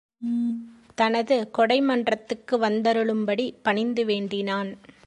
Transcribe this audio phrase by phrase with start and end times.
[0.95, 4.71] தனது கொடைமன்றத்துக்கு வந்தருளும் படி பணிந்து வேண்டினான்.